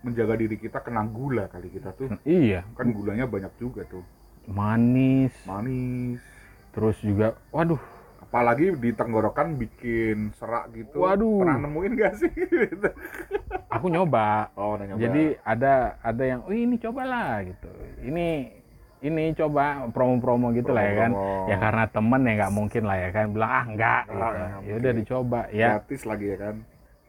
[0.00, 4.02] menjaga diri kita kena gula kali kita tuh iya, kan gulanya banyak juga tuh
[4.48, 5.32] manis.
[5.44, 6.20] manis
[6.70, 7.82] Terus juga, waduh,
[8.22, 11.42] apalagi di tenggorokan bikin serak gitu Waduh.
[11.42, 12.30] pernah nemuin gak sih
[13.74, 14.54] aku nyoba.
[14.54, 15.02] oh nyoba.
[15.02, 17.70] Jadi ada ada yang, oh ini cobalah gitu.
[18.06, 18.26] Ini
[19.00, 21.10] ini coba promo-promo gitu lah ya kan.
[21.46, 23.24] Ya karena temen ya nggak mungkin lah ya kan.
[23.30, 24.02] Bilang ah enggak.
[24.02, 24.16] Ah, Gitu.
[24.16, 25.68] nggak Ya udah dicoba ya.
[25.74, 26.54] gratis lagi ya kan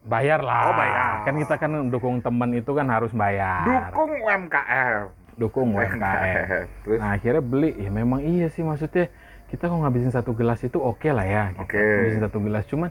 [0.01, 0.61] Bayar lah.
[0.65, 1.11] Oh, bayar.
[1.23, 3.61] Kan kita kan dukung temen itu kan harus bayar.
[3.63, 5.01] dukung UMKM
[5.37, 6.65] Dukung UMKM.
[6.81, 7.77] terus Nah akhirnya beli.
[7.77, 9.13] Ya memang iya sih maksudnya
[9.45, 11.43] kita kalau ngabisin satu gelas itu oke lah ya.
[11.59, 11.77] Oke.
[11.77, 12.63] Ngabisin satu gelas.
[12.65, 12.89] Cuman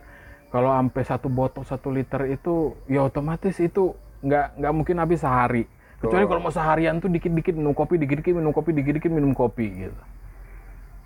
[0.51, 5.65] kalau sampai satu botol satu liter itu ya otomatis itu nggak nggak mungkin habis sehari.
[6.01, 10.01] Kecuali kalau mau seharian tuh dikit-dikit minum kopi, dikit-dikit minum kopi, dikit-dikit minum kopi gitu.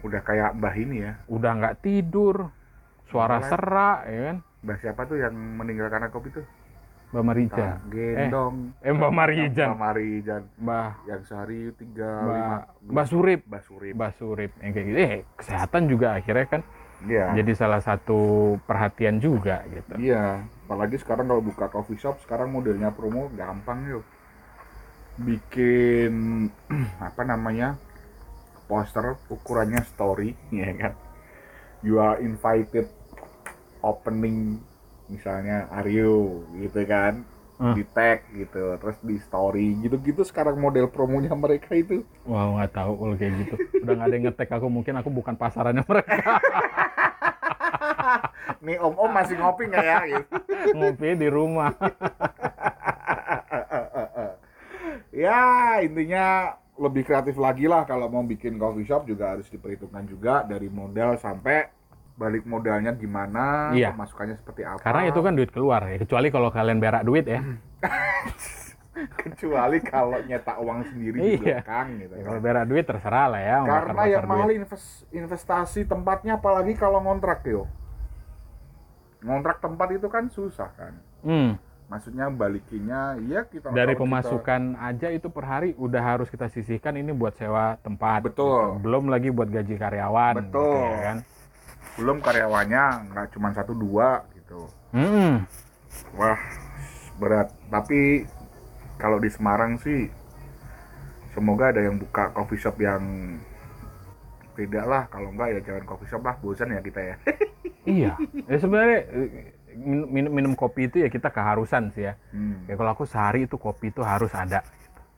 [0.04, 2.52] udah kayak mbah ini ya Udah nggak tidur,
[3.08, 3.48] suara Melek.
[3.48, 4.36] serak, ya kan?
[4.60, 6.44] mbah siapa tuh yang meninggal karena kopi tuh
[7.10, 7.54] Mbak Marija.
[7.78, 9.68] Kang gendong Eh, Mbak Marijan.
[9.70, 12.56] Mbak Marijan Mbak yang sehari tiga Mbak lima
[12.90, 13.40] Mbak Surip.
[13.46, 14.98] Mbak Surip Mbak Surip yang kayak gitu.
[14.98, 16.60] Eh, kesehatan juga akhirnya kan
[17.04, 18.18] iya jadi salah satu
[18.62, 19.94] perhatian juga gitu.
[19.96, 24.04] iya apalagi sekarang kalau buka coffee shop sekarang modelnya promo gampang yuk
[25.16, 26.12] bikin
[27.08, 27.78] apa namanya
[28.66, 30.92] poster ukurannya story ya kan
[31.84, 32.88] you are invited
[33.80, 34.58] opening
[35.06, 37.22] misalnya Aryo gitu kan
[37.54, 37.70] Hmm.
[37.78, 42.92] di tag gitu terus di story gitu-gitu sekarang model promonya mereka itu Wah, nggak tahu
[42.98, 43.54] kalau kayak gitu.
[43.78, 46.42] Udah nggak ada yang ngetek aku, mungkin aku bukan pasarannya mereka.
[48.66, 50.34] nih om om masih ngopi nggak ya gitu.
[50.74, 51.70] Ngopi di rumah.
[55.14, 55.42] ya
[55.78, 56.26] intinya
[56.74, 61.14] lebih kreatif lagi lah kalau mau bikin coffee shop juga harus diperhitungkan juga dari modal
[61.14, 61.70] sampai
[62.14, 63.90] balik modalnya gimana Iya.
[63.90, 65.98] pemasukannya seperti apa Karena itu kan duit keluar ya.
[65.98, 67.42] Kecuali kalau kalian berak duit ya.
[69.16, 71.62] kecuali kalau nyetak uang sendiri di Iya.
[71.62, 72.22] belakang gitu Ya.
[72.24, 73.56] Kalau berak duit terserah lah ya.
[73.64, 77.66] karena yang mahal invest- investasi tempatnya apalagi kalau ngontrak yo
[79.20, 81.56] ngontrak tempat itu kan susah kan Hmm.
[81.84, 86.48] Maksudnya balikinnya ya kita Dari kalau kita- pemasukan aja itu per hari udah harus kita
[86.48, 88.24] sisihkan ini buat sewa tempat.
[88.24, 88.48] Betul.
[88.74, 88.82] gitu.
[88.82, 90.34] Belum lagi buat gaji karyawan.
[90.40, 90.80] gitu Betul.
[90.82, 91.18] ya kan.
[91.94, 95.46] belum karyawannya nggak cuma satu dua gitu Hmm.
[96.12, 96.34] Wah,
[97.16, 97.54] berat.
[97.68, 98.26] Tapi
[98.96, 100.10] kalau di Semarang sih
[101.30, 103.02] semoga ada yang buka coffee shop yang
[104.52, 105.06] beda lah.
[105.06, 107.16] Kalau enggak ya jangan coffee shop lah, bosan ya kita ya.
[107.84, 108.16] Iya.
[108.48, 109.00] Ya sebenarnya
[109.76, 112.14] minum, minum, minum kopi itu ya kita keharusan sih ya.
[112.30, 112.64] Hmm.
[112.66, 114.62] Ya kalau aku sehari itu kopi itu harus ada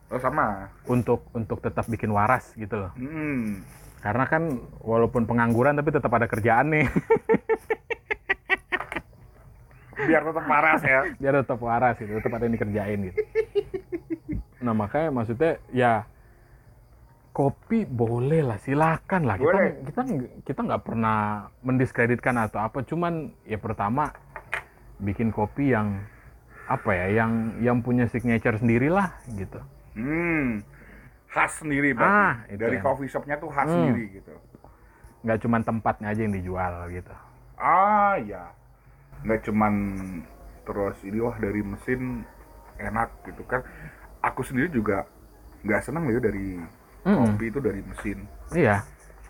[0.07, 0.71] Oh sama.
[0.87, 2.93] untuk untuk tetap bikin waras gitu loh.
[2.95, 3.63] Hmm.
[4.01, 4.43] Karena kan
[4.81, 6.87] walaupun pengangguran tapi tetap ada kerjaan nih.
[9.97, 11.01] Biar tetap waras ya.
[11.17, 13.21] Biar tetap waras gitu, tetap ada yang dikerjain gitu.
[14.61, 16.05] Nah makanya maksudnya ya
[17.33, 19.37] kopi boleh lah, silakan lah.
[19.37, 19.73] Kita Boleh.
[19.85, 20.01] kita
[20.45, 22.81] kita nggak pernah mendiskreditkan atau apa.
[22.85, 24.13] Cuman ya pertama
[24.99, 26.01] bikin kopi yang
[26.67, 29.61] apa ya, yang yang punya signature sendirilah gitu.
[29.95, 30.61] Hmm.
[31.27, 32.49] Khas sendiri Ah, berarti.
[32.49, 33.75] itu Dari yang- coffee shopnya tuh khas Hmm.
[33.87, 34.33] sendiri gitu.
[35.23, 37.15] Nggak cuman tempatnya aja yang dijual gitu.
[37.55, 38.51] Ah ya.
[39.23, 39.73] Nggak cuman
[40.63, 42.25] terus ini wah dari mesin
[42.77, 43.63] enak gitu kan.
[44.21, 45.07] Aku sendiri juga
[45.63, 46.59] nggak senang loh dari
[47.03, 47.35] Mm-mm.
[47.35, 48.19] kopi itu dari mesin.
[48.51, 48.83] Iya,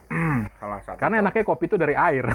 [0.60, 0.96] Salah satu.
[0.96, 2.24] karena enaknya kopi itu dari air.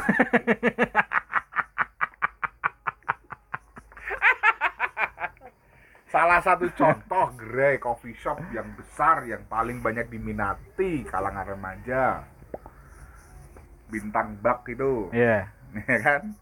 [6.12, 12.28] Salah satu contoh gerai coffee shop yang besar yang paling banyak diminati kalangan remaja.
[13.88, 15.48] Bintang bak itu, Iya.
[15.88, 16.36] ya kan?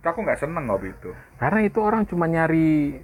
[0.00, 1.12] Itu aku nggak seneng kopi itu.
[1.36, 2.96] Karena itu orang cuma nyari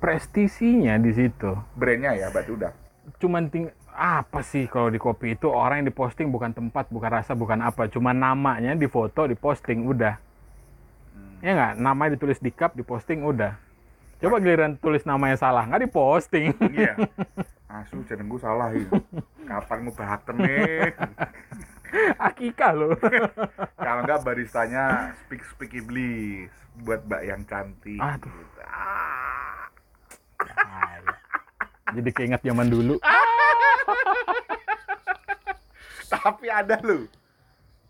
[0.00, 1.52] prestisinya di situ.
[1.76, 2.72] Brandnya ya, berarti udah.
[3.20, 7.36] Cuman ting apa sih kalau di kopi itu orang yang diposting bukan tempat, bukan rasa,
[7.36, 10.16] bukan apa, cuma namanya difoto, diposting, udah.
[11.12, 11.44] Hmm.
[11.44, 13.52] Ya nggak, namanya ditulis di cup, diposting, udah.
[14.22, 16.54] Coba giliran tulis namanya salah, nggak diposting.
[16.70, 16.94] Iya.
[17.82, 18.86] Asu jenengku salah ini.
[19.42, 20.94] Kapan ngubahaken nih?
[22.22, 22.94] Akikah loh.
[23.74, 26.54] Kalau nggak baristanya speak speak iblis
[26.86, 27.98] buat mbak yang cantik.
[27.98, 28.30] Aduh.
[28.30, 28.60] Gitu.
[28.62, 29.66] Ah.
[31.92, 33.02] Jadi keinget zaman dulu.
[36.12, 37.10] Tapi ada loh.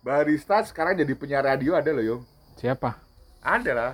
[0.03, 2.23] Barista sekarang jadi penyiar radio ada loh, Yung.
[2.59, 2.99] Siapa?
[3.45, 3.93] Ada lah.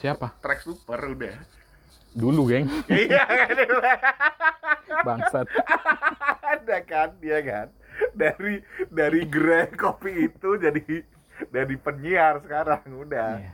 [0.00, 0.32] Siapa?
[0.40, 1.36] Track super udah.
[2.16, 2.66] Dulu, geng.
[2.88, 3.56] Iya kan?
[5.04, 5.46] Bangsat.
[6.40, 7.68] ada kan, dia kan.
[8.16, 11.04] Dari dari gerai kopi itu jadi
[11.52, 13.44] dari penyiar sekarang udah.
[13.44, 13.52] Iya.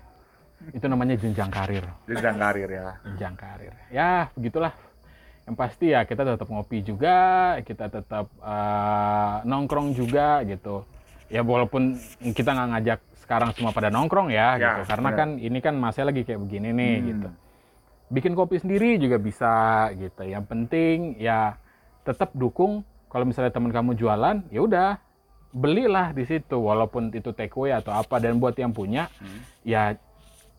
[0.71, 1.85] Itu namanya jenjang karir.
[2.07, 2.95] Jenjang karir ya.
[3.11, 3.75] jenjang karir.
[3.91, 4.73] Ya, begitulah.
[5.51, 7.19] Yang pasti ya kita tetap ngopi juga,
[7.67, 10.87] kita tetap eh, nongkrong juga gitu.
[11.29, 14.81] Ya walaupun kita nggak ngajak sekarang semua pada nongkrong ya, Ya, gitu.
[14.89, 15.19] Karena benar.
[15.19, 17.07] kan ini kan masih lagi kayak begini nih Hmm.
[17.09, 17.29] gitu.
[18.09, 19.53] Bikin kopi sendiri juga bisa
[19.93, 20.23] gitu.
[20.23, 21.59] Yang penting ya
[22.01, 24.91] tetap dukung kalau misalnya teman kamu jualan, ya udah
[25.49, 29.41] belilah di situ walaupun itu take away atau apa dan buat yang punya Hmm.
[29.62, 29.97] ya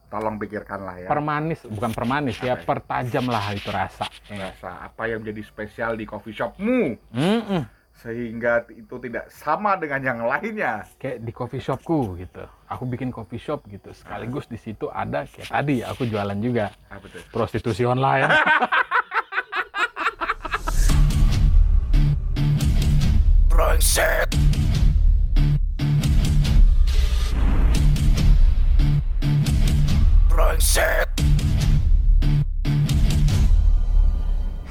[0.08, 1.06] Tolong pikirkan lah ya.
[1.06, 2.66] permanis bukan permanis ya Apa ya?
[2.66, 4.50] pertajam lah itu rasa ya?
[4.50, 7.62] Rasa apa yang menjadi spesial di coffee shopmu Mm-mm.
[7.98, 10.86] Sehingga itu tidak sama dengan yang lainnya.
[11.02, 15.50] kayak di coffee shopku gitu aku bikin coffee shop gitu sekaligus di situ ada kayak
[15.50, 17.26] tadi aku jualan juga Ah betul.
[17.34, 18.30] prostitusi online.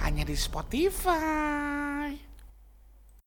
[0.07, 2.26] Hanya di Spotify.